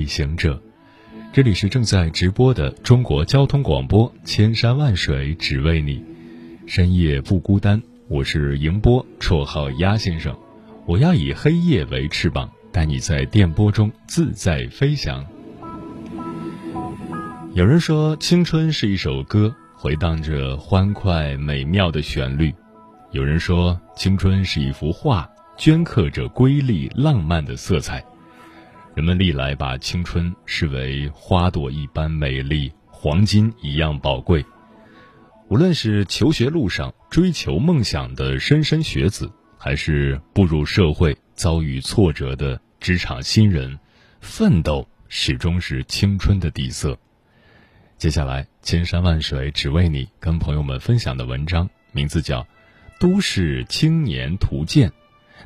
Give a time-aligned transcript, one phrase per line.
[0.00, 0.58] 旅行者，
[1.30, 6.02] 这里是正在直播的中国交通广播，千山万水只为你，
[6.66, 7.82] 深夜不孤单。
[8.08, 10.34] 我是迎波，绰号鸭先生。
[10.86, 15.22] 我要以黑夜为翅膀，带你在电波中自在飞翔。
[17.52, 22.50] 有人说，青春是一首歌，回荡着欢快美妙的旋律；
[23.10, 28.02] 有人说，青春是一幅画，镌刻着瑰丽浪漫的色彩。
[28.94, 34.44] 人们历来把青春视为花朵一般美丽，黄金一样宝贵。
[35.48, 43.78] 无论是求学路上追求梦想的莘莘学子，还是步入社会遭遇挫折的职场新人，
[44.20, 46.98] 奋斗始终是青春的底色。
[47.96, 52.42] 接下来，千山万水只为你，跟朋友们分享的文章名字叫
[52.98, 54.88] 《都市青年图鉴》，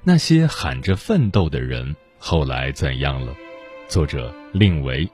[0.03, 1.95] 那些喊着奋斗的人。
[2.27, 3.37] 后来怎样了？
[3.87, 5.07] 作者令维。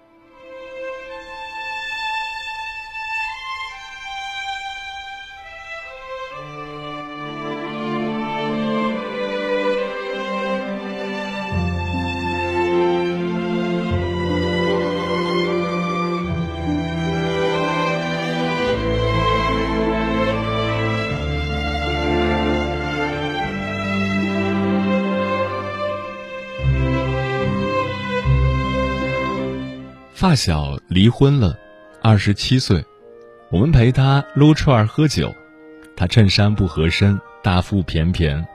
[30.20, 31.58] 发小离婚了，
[32.02, 32.84] 二十七岁，
[33.50, 35.34] 我们陪他撸串喝酒，
[35.96, 38.46] 他衬衫不合身，大腹便便，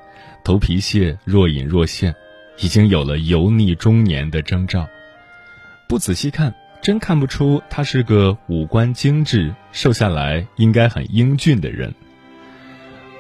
[0.44, 2.14] 头皮屑若隐若现，
[2.60, 4.88] 已经有了油腻中年的征兆。
[5.90, 11.92] 不仔细看，真看不出他是个五官精致、瘦下来应该很英俊的人。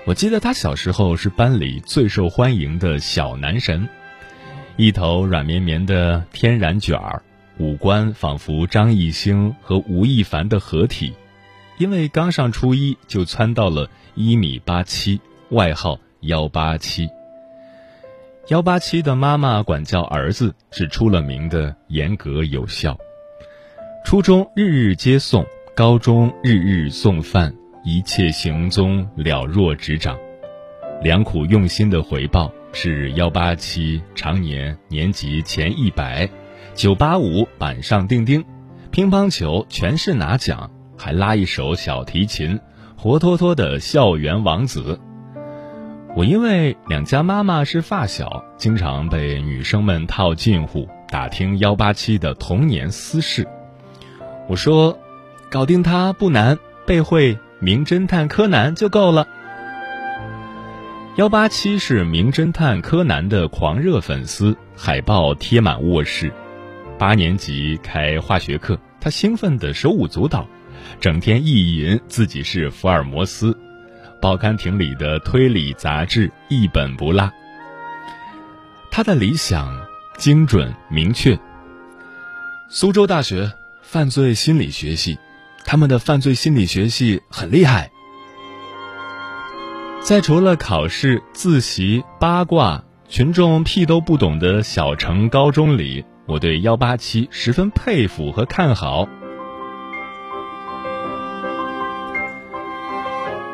[0.05, 3.89] 我记得他小时候是班里最受欢迎的小男神，
[4.75, 7.23] 一头软绵绵的天然卷儿。
[7.57, 11.13] 五官仿佛张艺兴和吴亦凡的合体，
[11.77, 17.09] 因为刚上初一就蹿到了一米八七，外号幺八七。
[18.49, 22.97] 幺八七的妈妈管教儿子是出了名的严格有效。
[24.03, 25.45] 初中日日接送，
[25.75, 30.17] 高中日日送饭，一切行踪了若指掌。
[31.01, 36.29] 良苦用心的回报是幺八七常年年级前一百。
[36.75, 38.43] 九八五板上钉钉，
[38.91, 42.59] 乒乓球全是拿奖，还拉一手小提琴，
[42.97, 44.99] 活脱脱的校园王子。
[46.17, 53.47] 我因为两家妈妈是发小，经常被女生们套近乎，打听幺八七的童年私事。
[54.49, 54.99] 我说，
[55.49, 59.25] 搞定他不难，背会《名侦探柯南》就够了。
[61.15, 66.33] 幺八七是《名侦探柯南》的狂热粉丝，海报贴满卧室。
[66.97, 70.47] 八年级开化学课，他兴奋的手舞足蹈，
[71.01, 73.57] 整天意淫自己是福尔摩斯。
[74.21, 77.29] 报刊亭里的推理杂志一本不落。
[78.89, 79.77] 他的理想
[80.17, 81.37] 精准明确。
[82.69, 83.51] 苏州大学
[83.81, 85.19] 犯罪心理学系，
[85.65, 87.91] 他们的犯罪心理学系很厉害。
[90.01, 96.05] 在除了考试、自习、八卦，群众屁都不懂的小城高中里。
[96.27, 99.07] 我对幺八七十分佩服和看好。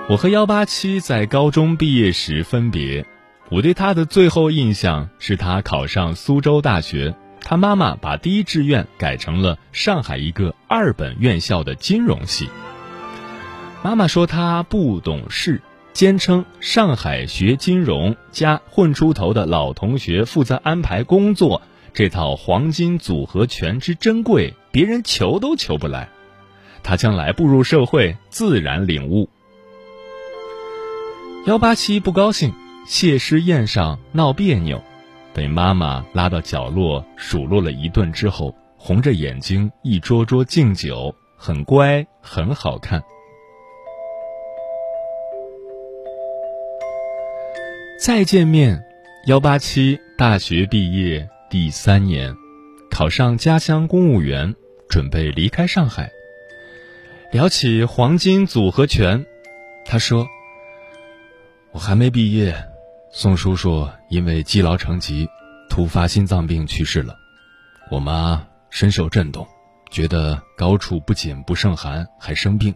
[0.07, 3.05] 我和幺八七在高中毕业时分别，
[3.49, 12.50] 我对他的最后印象是他考上苏州大学，他妈妈把第一志愿改成了上海一个二本院校的金融系。
[13.83, 21.62] 妈妈说他不懂事，坚称上海学金融加混出头的老同学负责安排工作。
[21.93, 26.09] 这套黄金组合拳之珍贵，别人求都求不来。
[26.83, 29.29] 他将来步入社会，自然领悟。
[31.45, 32.53] 幺八七不高兴，
[32.88, 34.81] 谢师宴上闹别扭，
[35.33, 43.03] 被妈妈拉到角落数落了一顿之后，红着眼睛一桌桌敬酒，很乖，很好看。
[47.99, 48.83] 再见面，
[49.27, 51.29] 幺八七大学毕业。
[51.51, 52.33] 第三年，
[52.89, 54.56] 考上家乡公务员，
[54.88, 56.09] 准备离开上海。
[57.30, 59.25] 聊起黄金组合拳，
[59.86, 60.25] 他说
[61.74, 62.56] ：“我还没毕业，
[63.12, 65.27] 宋叔叔因为积劳成疾，
[65.69, 67.18] 突发心脏病去世了。
[67.89, 69.45] 我妈深受震动，
[69.89, 72.74] 觉得高处不仅不胜寒，还生病。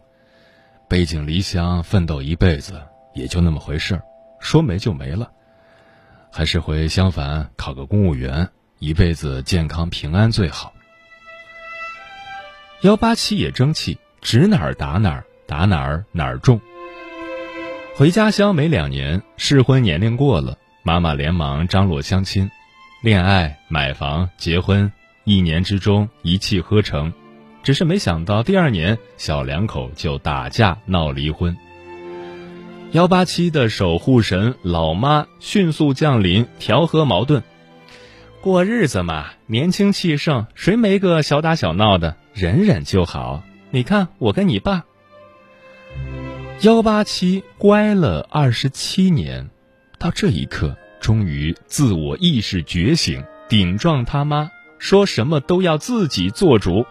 [0.89, 2.73] 背井离乡奋斗一辈子，
[3.13, 4.03] 也就那么回事儿，
[4.41, 5.31] 说没就没了。
[6.29, 8.45] 还是回襄樊考个公务员。”
[8.85, 10.71] 一辈子健康平安最好。
[12.81, 16.61] 幺八七也争气，指哪儿打哪儿，打哪儿哪儿中。
[17.95, 22.47] 回家乡没两年，适婚年龄过了，妈妈连忙张罗相亲，
[23.01, 24.91] 恋爱、买房、结婚，
[25.23, 27.11] 一年之中一气呵成。
[27.63, 31.57] 只是没想到第二年，小两口就打架闹离婚。
[32.91, 37.41] 幺八七的守护神老妈迅速降临，调和矛盾。
[38.45, 42.15] 过日子嘛，年轻气盛，谁没个小打小闹的？
[42.31, 43.41] 忍忍就好。
[43.71, 44.85] 你看我跟你爸，
[46.61, 49.49] 幺八七乖了二十七年，
[49.97, 56.85] 到这一刻，终于自我意识觉醒，顶撞他妈，说什么都要自己做主。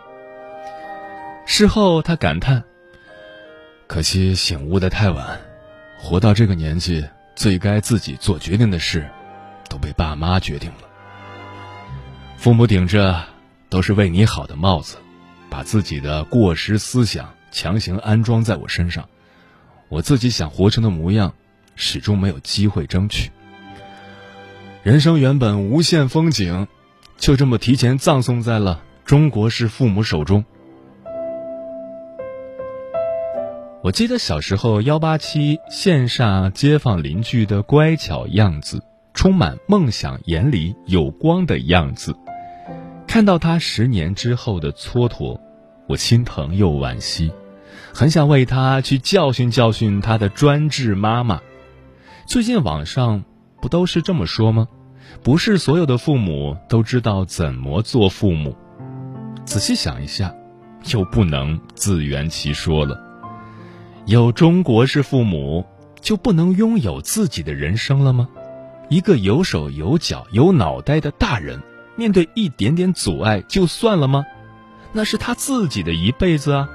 [1.46, 2.64] 事后他感叹：
[3.86, 5.40] 可惜醒悟的太晚，
[6.00, 7.04] 活到这个年纪，
[7.36, 9.08] 最该自己做决定的事，
[9.70, 10.88] 都被爸妈决定了。
[12.44, 13.24] 父母顶着
[13.70, 14.98] 都是为你好的帽子，
[15.48, 19.08] 把自己的过时思想强行安装在我身上，
[19.88, 21.32] 我自己想活成的模样，
[21.74, 23.30] 始终没有机会争取。
[24.82, 26.68] 人生原本无限风景，
[27.16, 30.44] 就这么提前葬送在了中国式父母手中。
[33.82, 38.82] 我记得小时候幺八七线上街坊邻居的乖巧样子，
[39.14, 42.14] 充满梦想，眼里有光的样子。
[43.14, 45.38] 看到他十年之后的蹉跎，
[45.86, 47.32] 我心疼又惋惜，
[47.94, 51.40] 很想为他去教训教训他的专制妈妈。
[52.26, 53.22] 最近网上
[53.62, 54.66] 不都是这么说吗？
[55.22, 58.56] 不是所有的父母都知道怎么做父母。
[59.44, 60.34] 仔细想一下，
[60.92, 63.00] 又不能自圆其说了。
[64.06, 65.64] 有中国式父母，
[66.00, 68.28] 就不能拥有自己的人生了吗？
[68.88, 71.62] 一个有手有脚有脑袋的大人。
[71.96, 74.24] 面对一点点阻碍就算了吗？
[74.92, 76.68] 那是他自己的一辈子啊！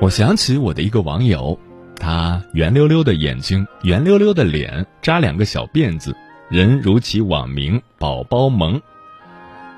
[0.00, 1.56] 我想起我的一个网友，
[1.96, 6.16] 他圆溜溜的眼睛，圆溜溜的脸，扎两个小辫子，
[6.48, 8.80] 人如其网名“宝宝萌”。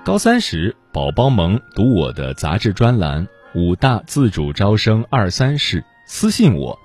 [0.04, 5.84] 高三时，宝宝萌读我的杂志专栏，武大自主招生二三事。
[6.12, 6.76] 私信我，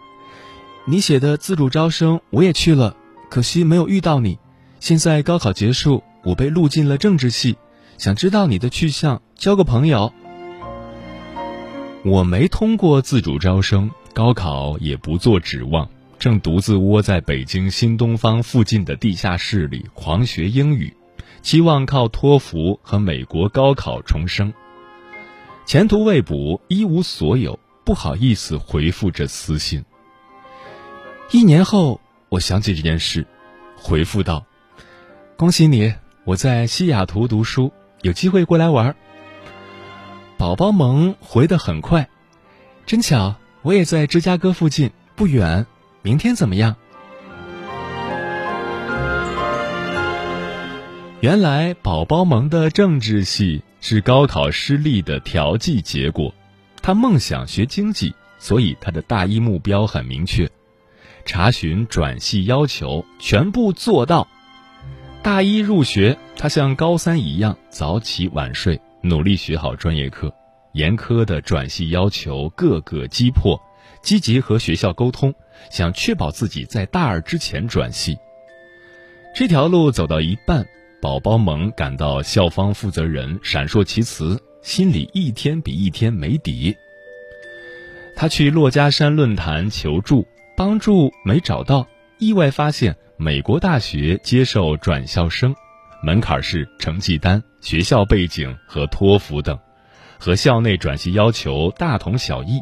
[0.86, 2.96] 你写的自主招生我也去了，
[3.28, 4.38] 可惜没有遇到你。
[4.80, 7.58] 现在高考结束，我被录进了政治系，
[7.98, 10.14] 想知道你的去向，交个朋友。
[12.04, 15.90] 我没通过自主招生，高考也不做指望，
[16.20, 20.96] 正独自窝在北京新东方附近的地下室里狂学英语，
[21.42, 24.54] 期望靠托福和美国高考重生。
[25.66, 27.60] 前途未卜，一无所有。
[27.86, 29.86] 不好意思回复这私信。
[31.32, 33.28] 一年后，我想起这件事，
[33.78, 34.44] 回复道
[35.38, 35.94] ：“恭喜你，
[36.24, 37.72] 我在西雅图读书，
[38.02, 38.96] 有机会过来玩。”
[40.36, 42.10] 宝宝萌回的很快，
[42.88, 45.68] 真巧，我也在芝加哥附近，不远。
[46.02, 46.76] 明天怎么样？
[51.22, 56.34] 原来宝宝萌的政治系是高考失利的调剂结果。
[56.86, 60.48] 他梦想学经济，所以他的大一目标很明确：
[61.26, 64.28] 查询转系要求，全部做到。
[65.24, 70.32] 大一入学，他像高三一样早起晚睡，努力学好专业课。
[70.74, 73.60] 严苛的转系要求个个击破，
[74.04, 75.34] 积极和学校沟通，
[75.72, 78.16] 想确保自己在大二之前转系。
[79.34, 80.64] 这条路走到一半，
[81.02, 84.40] 宝宝萌感到校方负责人闪烁其词。
[84.66, 86.76] 心里一天比一天没底。
[88.16, 90.26] 他去珞珈山论坛求助，
[90.58, 91.86] 帮助没找到，
[92.18, 95.56] 意外发现美国大学接受转校生，
[96.02, 99.56] 门槛是成绩单、学校背景和托福等，
[100.18, 102.60] 和校内转系要求大同小异。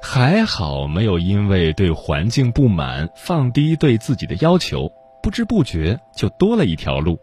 [0.00, 4.88] 还好没有因为对环境不满放低对自己的要求，
[5.20, 7.18] 不知不觉就多了一条路。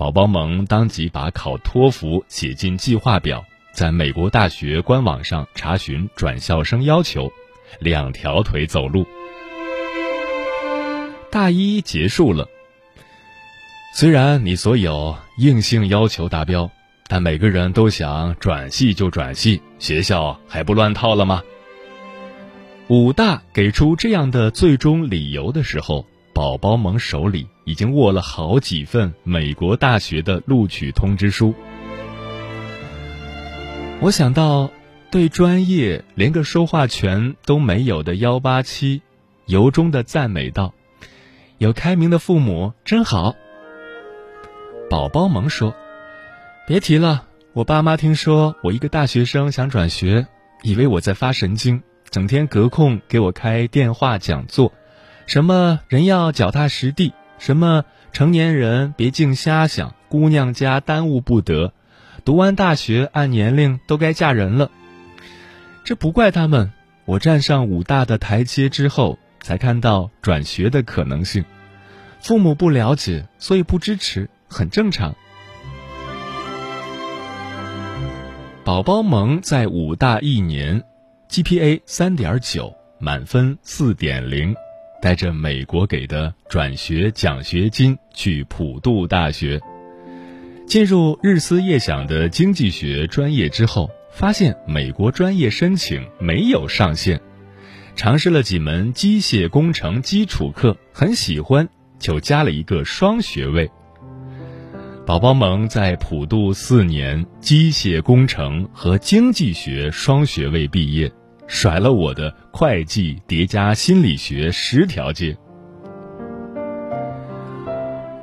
[0.00, 7.30] 宝宝萌当即把考托福写进计划表，在美国大学官网上查询转校生要求，
[7.80, 9.06] 两条腿走路。
[11.30, 12.48] 大一结束了，
[13.94, 16.70] 虽然你所有硬性要求达标，
[17.06, 21.42] 但每个人都想转系就转系，学校还不乱套了吗？
[22.88, 26.06] 武大给出这样的最终理由的时候，
[26.40, 31.54] 宝宝们手里已经握了好几份美国大学的录取通知书。
[34.00, 34.70] 我想到，
[35.10, 39.02] 对专业连个说话权都没有的幺八七，
[39.44, 40.72] 由衷的赞美道
[41.60, 43.36] ：“有开明的父母真好。”
[44.88, 45.74] 宝宝萌说
[46.66, 50.26] ：“别提了，我爸妈听说我一个大学生想转学，
[50.62, 54.72] 以为我在发神经。”整天隔空给我开电话讲座，
[55.30, 61.72] 什么人要脚踏实地，什么成年人别净瞎想，姑娘家耽误不得，
[62.24, 64.72] 读完大学按年龄都该嫁人了。
[65.84, 66.72] 这不怪他们，
[67.04, 71.44] 我站上武大的台阶之后，才看到转学的可能性。
[72.20, 75.14] 父母不了解，所以不支持，很正常。
[78.64, 80.82] 宝宝萌在武大一年。
[81.28, 84.52] GPA 三点九，满分四点零，
[85.00, 89.60] 带着美国给的转学奖学金去普渡大学。
[90.66, 97.20] 进入日思夜想的经济学专业之后，发现美国专业申请没有上限。
[97.96, 103.68] 尝试了几门机械工程基础课，很喜欢，就加了一个双学位。
[105.04, 111.10] 宝宝们在普渡四年机械工程和经济学双学位毕业。
[111.52, 115.36] 甩了我的会计叠加心理学十条街。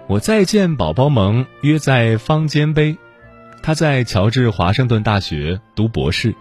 [0.08, 2.96] 我再见宝宝萌约在方尖碑，
[3.62, 6.34] 他在乔治华盛顿大学读博士。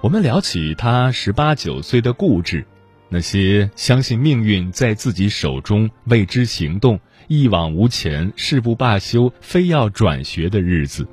[0.00, 2.66] 我们聊起他十八九岁的固执，
[3.08, 6.98] 那些相信命运在自己手中为之行动、
[7.28, 11.06] 一往无前、誓不罢休、非要转学的日子。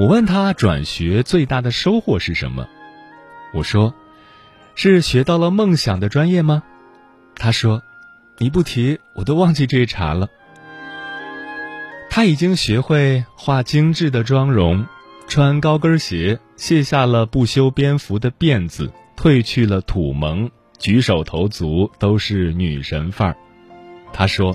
[0.00, 2.66] 我问他转学最大的收获是什么？
[3.56, 3.94] 我说
[4.76, 6.62] ：“是学到了梦想的专业吗？”
[7.34, 7.82] 他说
[8.36, 10.28] ：“你不提，我都忘记这一茬了。”
[12.10, 14.86] 他已经学会画精致的妆容，
[15.26, 23.36] 穿高跟鞋，卸下了不修边幅的辫子，褪去了土蒙，举手投足都是女神范儿。
[24.12, 24.54] 他说：“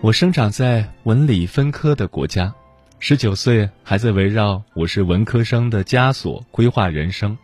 [0.00, 2.54] 我生长在文理分科的国家，
[3.00, 7.36] 十九岁还在围绕我是文科生的枷锁规划人生。”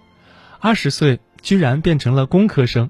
[0.64, 2.88] 二十岁居然变成了工科生，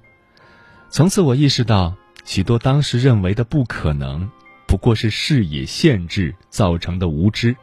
[0.90, 4.31] 从此我意识到，许多当时认为的不可能，
[4.69, 7.57] 不过是视野限制造成的无知。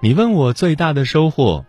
[0.00, 1.64] 你问我最大的收获，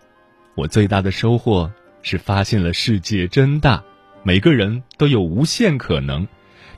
[0.56, 3.84] 我最大的收获是发现了世界真大，
[4.24, 6.27] 每个人都有无限可能，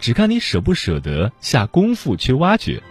[0.01, 2.83] 只看你舍不舍得下功夫去挖掘。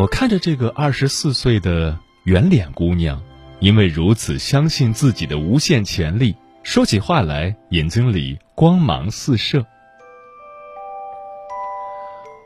[0.00, 3.22] 我看着这个二十四岁的圆脸姑娘。
[3.64, 9.64] 因为如此相信自己的无限潜力，说起话来眼睛里光芒四射。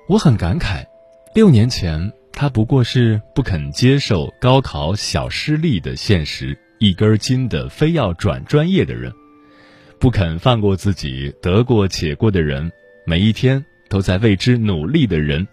[0.08, 0.86] 我很感慨，
[1.34, 9.12] 六年前他不过是不肯接受高考小失利的现实，一根筋的非要转专业的人，
[9.98, 12.70] 不肯放过自己得过且过的人，
[13.04, 15.48] 每一天都在为之努力的人。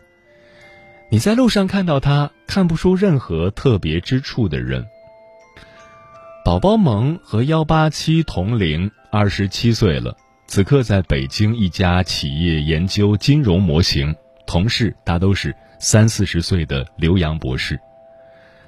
[1.10, 4.86] 你在路上看到他，看不出任何特别之处的人。
[6.46, 10.16] 宝宝萌和幺八七同龄，二十七岁了。
[10.46, 17.80] 此刻在北京一家企业研究金融模型，同事大都是三四十岁的留洋博士。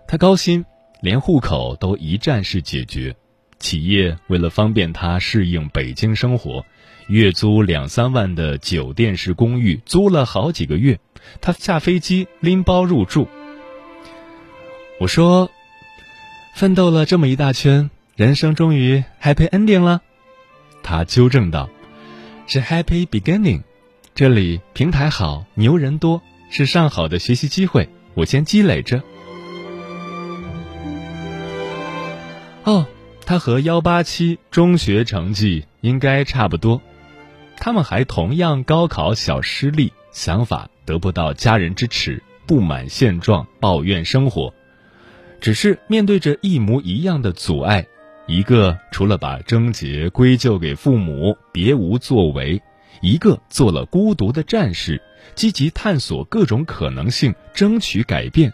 [0.07, 0.65] 他高薪，
[1.01, 3.15] 连户口都一站式解决。
[3.59, 6.65] 企业为了方便他适应北京生活，
[7.09, 10.99] 月租两三万的酒店式公寓租了好几个月。
[11.41, 13.27] 他下飞机拎包入住。
[14.99, 15.51] 我说。
[16.57, 20.01] 奋斗了这么一大圈，人生终于 happy ending 了。
[20.81, 21.69] 他纠正道
[22.49, 23.61] ：“是 happy beginning。
[24.15, 27.87] 这里平台好，牛人多，是上好的学习机会。
[28.15, 29.03] 我先积累着。”
[32.65, 32.87] 哦，
[33.23, 36.81] 他和幺八七中学成绩应该差不多。
[37.57, 44.51] 他们还同样高考小失利，想法得不到家人支持，不满现状，抱怨生活。
[45.39, 47.85] 只是面对着一模一样的阻碍，
[48.25, 52.61] 一个除了把症结归咎给父母别无作为，
[53.01, 55.01] 一个做了孤独的战士，
[55.35, 58.51] 积极探索各种可能性，争取改变。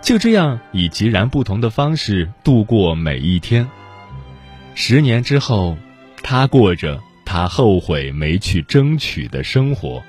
[0.00, 3.68] 就这样以截然不同的方式度过每一天。
[4.74, 5.76] 十年之后，
[6.22, 10.02] 他过着他后悔没去争取的生活。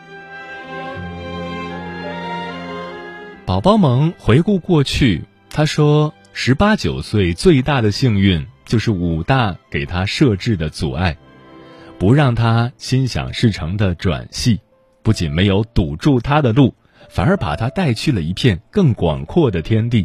[3.46, 5.24] 宝宝们回顾过去，
[5.56, 11.16] 他说：“十八九岁最大的幸运就是武大给他设置的阻碍，
[12.00, 14.60] 不让他心想事成的转系，
[15.04, 16.74] 不仅没有堵住他的路，
[17.08, 20.04] 反而把他带去了一片更广阔的天地。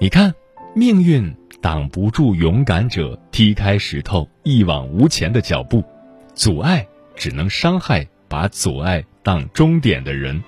[0.00, 0.32] 你看，
[0.72, 5.82] 命运挡不住勇敢者踢开石头一往无前的脚步，
[6.36, 10.40] 阻碍只能伤害把阻碍当终点的人。”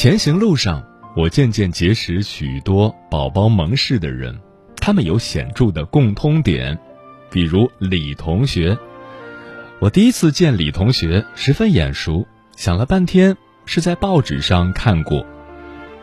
[0.00, 0.82] 前行路上，
[1.14, 4.34] 我渐渐结识许多宝宝蒙氏的人，
[4.76, 6.78] 他们有显著的共通点，
[7.30, 8.78] 比如李同学。
[9.78, 12.26] 我第一次见李同学，十分眼熟，
[12.56, 15.22] 想了半天是在报纸上看过。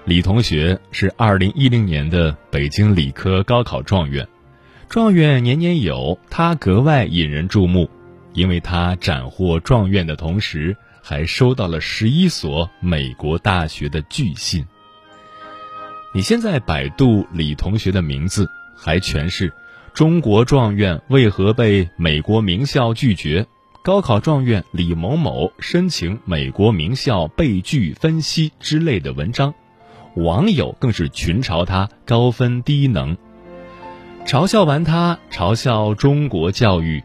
[0.06, 4.28] 李同学是二零一零年的北京理科高考状元，
[4.88, 7.90] 状元年年有，他格外引人注目，
[8.34, 10.78] 因为他斩获状元的同时。
[11.10, 14.68] 还收到了十一所美国大学的拒信。
[16.14, 18.46] 你现在百度李同学的名字，
[18.76, 19.54] 还全是
[19.96, 23.48] “中国状元为何被美国名校拒绝
[23.86, 29.54] ”“高考状元李某某申请美国名校被拒分析”之类的文章，
[30.18, 33.16] 网友更是群嘲他高分低能，
[34.26, 37.02] 嘲笑完他，嘲笑中国教育，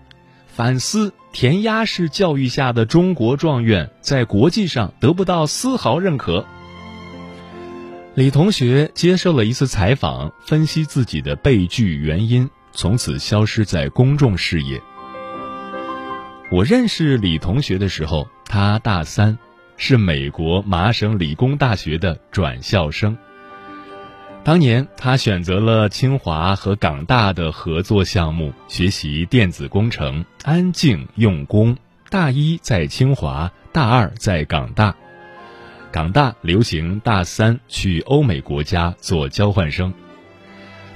[0.48, 1.14] 反思。
[1.32, 6.46] 填鸭式教育下的中国状元在国际上得不到丝毫认可。
[8.14, 14.80] 李同学接受了一次采访，分析自己的被拒原因，从此消失在公众视野。
[16.50, 19.38] 我认识李同学的时候，他大三，
[19.78, 23.16] 是美国麻省理工大学的转校生。
[24.44, 31.76] 当年他选择了清华和港大的合作项目，学习电子工程，安静用功。
[32.10, 34.96] 大一在清华，大二在港大。
[35.92, 39.94] 港大流行大三去欧美国家做交换生。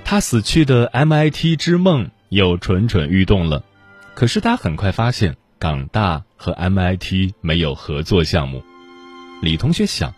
[0.04, 3.62] 他死去的 MIT 之梦又蠢蠢欲动了，
[4.14, 8.64] 可是他很快发现港大和 MIT 没有合作项目。
[9.40, 10.14] 李同学想，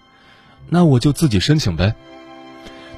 [0.71, 1.95] 那我就自己申请呗。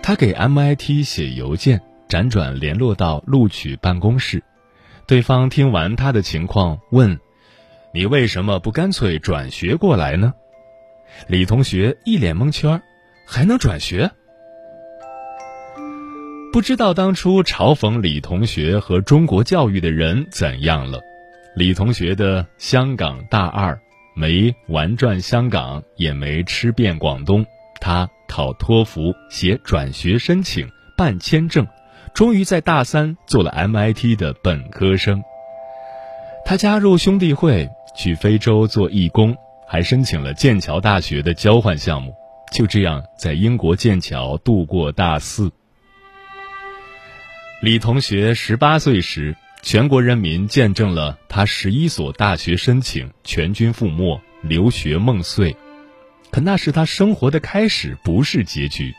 [0.03, 4.43] 他给 MIT 写邮件，辗转联络到录取办公室，
[5.07, 7.21] 对方听完他的情况，问
[7.95, 10.35] ：“你为什么不干脆转学过来呢？”
[11.29, 12.81] 李同学一脸蒙圈，
[13.27, 14.11] 还能转学？
[16.53, 21.01] 不知道当初嘲讽李同学和中国教育的人怎样了。
[21.55, 23.81] 李同学的香港大二
[24.17, 27.47] 没玩转香港，也没吃遍广东，
[27.81, 28.09] 他。
[28.31, 31.67] 考托福、写转学申请、办签证，
[32.15, 35.21] 终于在大三做了 MIT 的本科生。
[36.45, 42.15] 他加入兄弟会，去非洲做义工，还申请了剑桥大学的交换项目。
[42.53, 45.51] 就这样，在英国剑桥度过大四。
[47.61, 55.57] 李同学十八岁时，全国人民见证了他十一所大学申请全军覆没，留学梦碎。
[56.31, 58.95] 可那是他生活的开始，不是结局。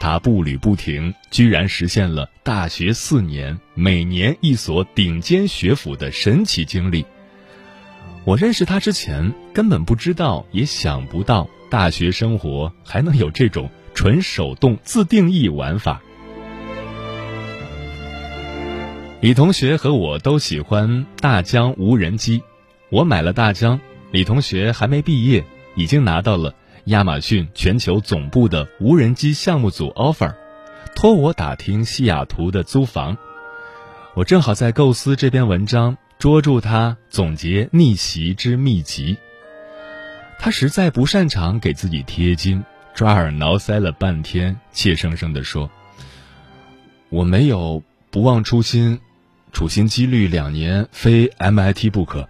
[0.00, 7.06] 他步履不停，居然实现了大学四年每年一所顶尖学府的神奇经历。
[8.24, 16.02] 我认识他之前，根本不知道，也想不到大学生活还能有这种纯手动自定义玩法。
[19.20, 22.42] 李同学和我都喜欢大疆无人机，
[22.90, 23.78] 我买了大疆，
[24.10, 25.44] 李同学还没毕业。
[25.74, 26.54] 已经拿到了
[26.86, 30.34] 亚马逊全球总部的无人机项目组 offer，
[30.94, 33.16] 托我打听西雅图的租房。
[34.14, 39.16] 我正好在构思这篇文章，捉住他总结逆袭之秘籍。
[40.38, 45.70] 他实在不擅长给自己贴金，抓耳挠腮了半天，怯生生地说
[47.08, 49.00] ：“我没有不忘初心，
[49.52, 52.28] 处心积虑两年非 MIT 不可。”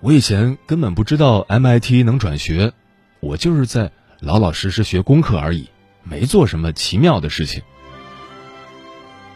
[0.00, 2.72] 我以前根本不知道 MIT 能转学，
[3.18, 5.68] 我就是在老老实实学功课而已，
[6.04, 7.62] 没做什么奇妙的事情。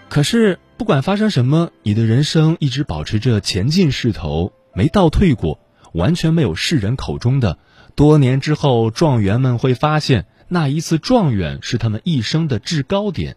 [0.08, 5.58] 可是不管发生什么，你的人生一直保持着前进势头，没倒退过，
[5.94, 7.58] 完全没有世人口中的
[7.96, 13.36] 多年之后状元们会发现那一次状元是他们一生的制高点。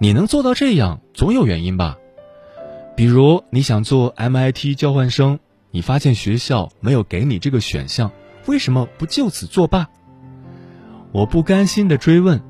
[0.00, 1.98] 你能做到这样，总有原因吧？
[2.96, 5.38] 比如你想做 MIT 交换生。
[5.74, 8.12] 你发现学校没有给你这个选项，
[8.46, 9.88] 为什么不就此作罢？
[11.12, 12.42] 我不甘心的追问。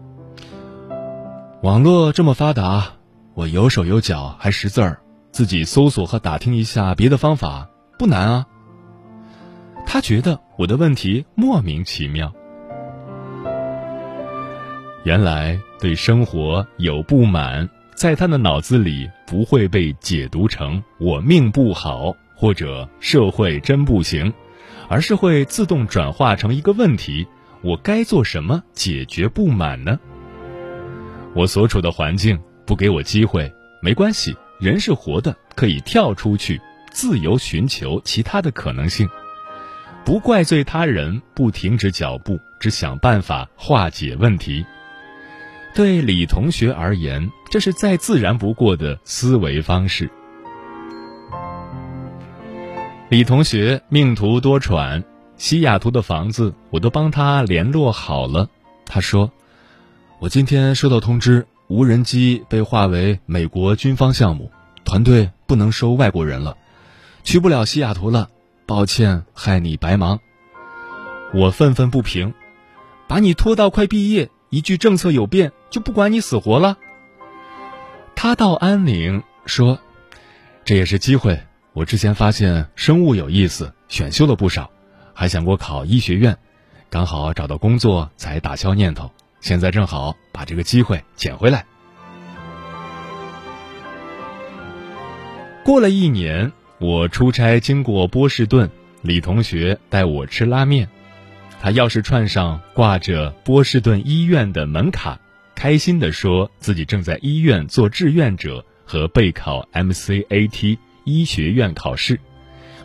[1.62, 2.94] 网络这么发达，
[3.34, 8.46] 我有手有脚还识字儿，自己搜索和打听一下别的方法不难啊。
[9.86, 12.32] 他觉得我的问题莫名其妙。
[15.04, 24.32] 原来对生活有不满，在他的脑子里不会被解读成“我命不好”或者“社会真不行”，
[24.90, 27.24] 而是会自动转化成一个问题：
[27.62, 29.96] 我该做什么解决不满呢？
[31.36, 33.48] 我所处的环境不给我机会，
[33.80, 39.08] 没关系，人是活的，可以跳出去，自由寻求其他的可能性，
[40.04, 44.66] 不怪罪他人，不停止脚步，只想办法化解问题。
[45.76, 50.10] 对李同学而言，这是再自然不过的思维方式。
[53.12, 55.04] 李同学命途多舛，
[55.36, 58.48] 西雅图的房子我都帮他联络好了。
[58.86, 59.30] 他说
[60.18, 64.50] ：“我今天收到通知，无人机被划为美国军方项目，
[64.82, 66.56] 团队不能收外国人了，
[67.22, 68.30] 去不了西雅图了。
[68.64, 70.18] 抱歉，害你白忙。”
[71.34, 72.32] 我愤愤不平，
[73.08, 74.30] 把你拖到快毕业。
[74.48, 76.78] 一句政策有变，就不管你死活了。
[78.16, 79.78] 他到安宁说
[80.64, 81.42] ：“这也是机会。
[81.74, 84.70] 我之前发现生物有意思，选修了不少，
[85.14, 86.36] 还想过考医学院，
[86.90, 89.10] 刚好找到工作才打消念头。
[89.40, 91.64] 现在正好把这个机会捡回来。”
[95.64, 100.88] 过了一年，我出差经过波士顿，李同学带我吃拉面。
[101.60, 105.18] 他钥匙串上挂着波士顿医院的门卡，
[105.54, 112.20] 开心地说自己正在医院做志愿者和备考 MCAT 医学院考试，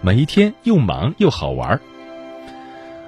[0.02, 1.80] 每一天又忙又好玩。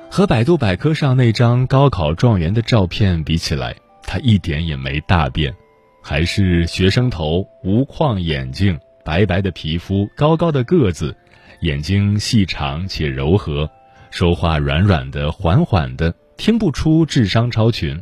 [0.10, 5.54] 和百度百科上那张高考状元的照片比起来，他一点也没大变，
[6.02, 11.16] 还是学生头、无框眼镜、白白的皮肤、高高的个子，
[11.62, 13.70] 眼睛细长且柔和。
[14.10, 18.02] 说话软软的，缓缓的，听不出智商超群。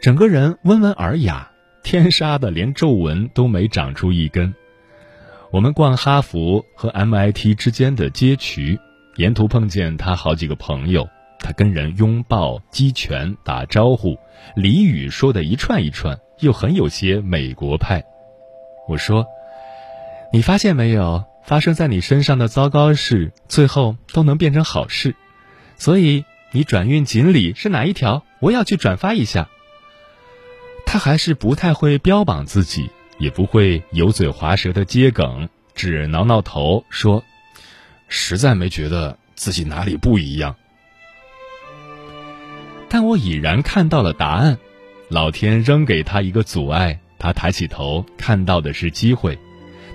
[0.00, 1.50] 整个人温文尔雅，
[1.82, 4.54] 天杀的，连皱纹都没长出一根。
[5.54, 8.80] 我们逛哈佛和 MIT 之间的街区，
[9.14, 14.18] 沿途碰见他好几个朋友，他跟人拥抱、击拳、打招呼，
[14.56, 18.02] 俚语说的一串一串，又很有些美国派。
[18.88, 19.26] 我说
[20.34, 25.14] ：“你发现没有？”发生在你身上的糟糕事，最后都能变成好事，
[25.76, 28.24] 所以你转运锦鲤是哪一条？
[28.40, 29.48] 我要去转发一下。
[30.84, 37.24] 他还是不太会标榜自己，也不会油嘴滑舌的接梗，只挠挠头说
[38.08, 40.54] ：“实在没觉得自己哪里不一样。”
[42.88, 44.58] 但我已然看到了答案，
[45.08, 49.38] 老天扔给他一个阻碍，他抬起头看到的是机会。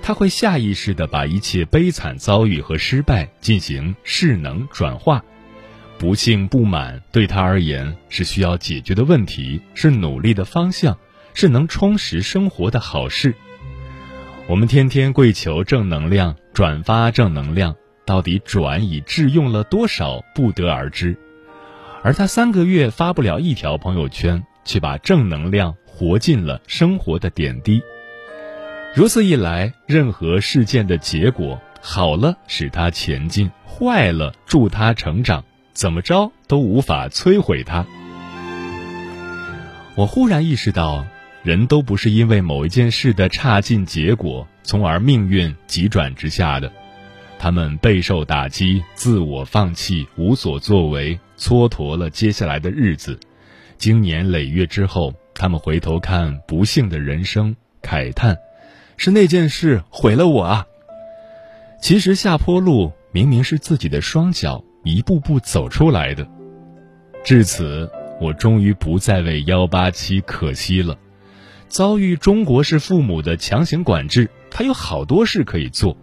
[0.02, 5.24] 他会下意识的把一切悲惨遭遇和失败进行势能转化，
[5.98, 10.98] 不幸不满对他而言是需要解决的问题，是努力的方向，
[11.40, 13.34] 是能充实生活的好事。
[14.46, 21.18] 我们天天跪求正能量，转发正能量，到底转以致用了多少，不得而知。
[22.04, 27.82] 而他三个月发不了一条朋友圈，却把正能量活进了生活的点滴。
[28.94, 37.86] 如此一来，任何事件的结果好了使他前进，坏了助他成长，怎么着都无法摧毁他。
[39.96, 41.06] 我忽然意识到，
[41.44, 46.72] 人都不是因为某一件事的差劲结果，从而命运急转直下的。
[47.38, 53.18] 他们备受打击，自我放弃，无所作为，蹉跎了接下来的日子。
[53.78, 58.38] 经年累月之后，他们回头看不幸的人生，慨叹。
[58.98, 60.66] 是那件事毁了我啊！
[61.82, 66.28] 其实下坡路明明是自己的双脚一步步走出来的。
[67.24, 70.98] 至此，我终于不再为幺八七可惜了。
[71.70, 75.96] 遭遇中国式父母的强行管制，他有好多事可以做：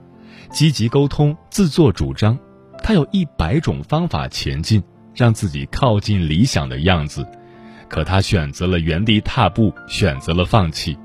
[0.51, 2.39] 积极沟通、自作主张。
[2.83, 7.27] 他有一百种方法前进，让自己靠近理想的样子。
[7.89, 10.97] 可他选择了原地踏步，选择了放弃。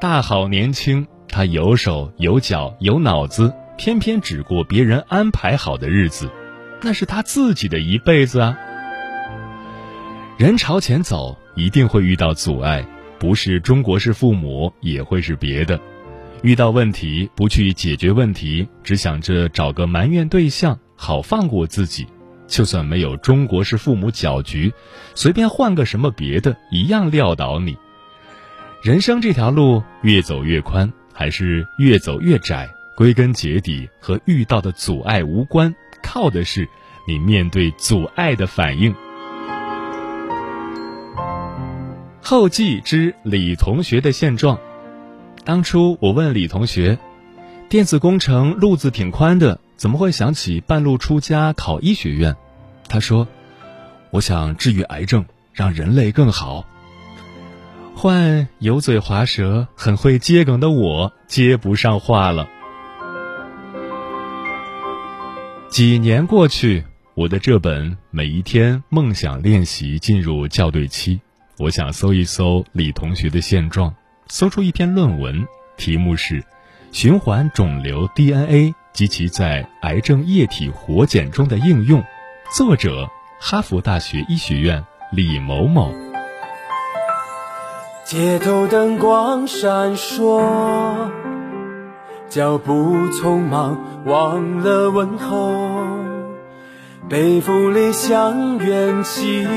[0.00, 6.30] 大好年轻，他有手有脚有脑子，偏偏只过别人安排好的日子，
[6.82, 8.56] 那是他自己的一辈子啊。
[10.38, 12.86] 人朝前走，一定会遇到阻碍，
[13.18, 15.80] 不是中国式父母，也会是别的。
[16.42, 22.06] 遇到问题不去解决问题，只想着找个埋怨对象，好放过自己。
[22.46, 24.72] 就算没有中国式父母搅局，
[25.14, 27.76] 随便换个什么别的，一样撂倒你。
[28.82, 32.70] 人生这条路越走越宽，还是越走越窄？
[32.96, 36.68] 归根结底和遇到的阻碍无关，靠的是
[37.06, 38.94] 你面对阻碍的反应。
[42.30, 44.60] 后记之李同学的现状。
[45.46, 46.98] 当初我问李同学，
[47.70, 52.36] 电子工程路子挺宽的，怎么会想起半路出家考医学院？
[52.86, 53.26] 他说
[54.12, 56.66] ：“我想治愈癌症，让人类更好。”
[57.96, 62.46] 换油嘴滑舌、很会接梗的我接不上话了。
[65.70, 71.22] 几年过去，我的这本《每一天梦想练习》进入校对期，
[71.58, 73.92] 我想搜一搜李同学的现状。
[74.28, 76.40] 搜出一篇论文，题目是
[76.92, 82.00] 《循环肿瘤 DNA 及其在癌症液体活检中的应用》，
[82.56, 83.08] 作者
[83.40, 85.92] 哈佛大学医学院李某某。
[88.04, 91.10] 街头灯光闪烁，
[92.28, 92.72] 脚步
[93.08, 95.54] 匆忙，忘了问候，
[97.08, 99.48] 背负理想远行，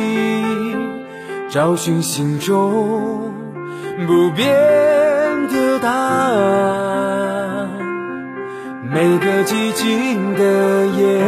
[1.52, 3.34] 找寻心中。
[4.08, 4.48] 不变
[5.50, 7.70] 的答案，
[8.90, 11.22] 每个寂静的夜，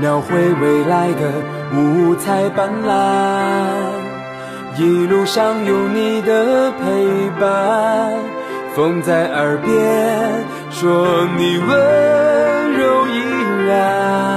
[0.00, 1.32] 描绘未来的
[1.76, 2.90] 五彩斑斓。
[4.78, 8.12] 一路上有你的陪伴，
[8.74, 13.20] 风在耳边说你温柔依
[13.68, 14.33] 然，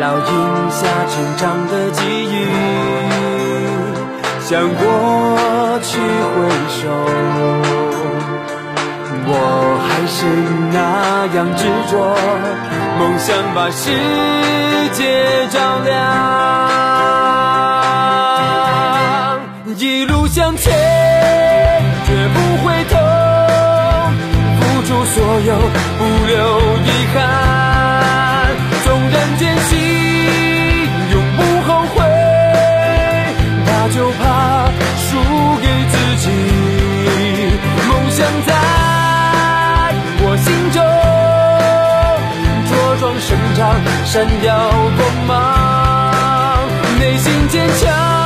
[0.00, 0.30] 烙印
[0.70, 2.34] 下成长的记忆。
[4.40, 4.76] 向过
[5.82, 6.36] 去回
[6.68, 6.80] 首，
[9.30, 9.32] 我
[9.84, 10.16] 还是
[10.72, 10.76] 那
[11.36, 11.92] 样执着，
[12.98, 13.82] 梦想把世
[14.94, 15.92] 界照亮，
[19.76, 20.72] 一路向前，
[22.06, 22.96] 绝不回头，
[24.60, 25.50] 付出所有，
[25.98, 26.34] 不留
[26.86, 27.18] 遗憾，
[29.78, 29.82] 你
[31.12, 31.96] 永不后悔，
[33.66, 34.22] 怕就怕
[34.96, 35.08] 输
[35.62, 36.24] 给自己。
[37.86, 38.50] 梦想在
[40.20, 40.76] 我心中
[42.68, 43.58] 茁壮生长，
[44.04, 44.48] 闪耀
[44.96, 45.28] 光芒，
[46.98, 48.17] 内心坚强。